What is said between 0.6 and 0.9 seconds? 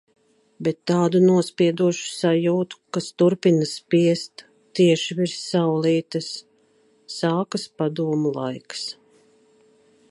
Bet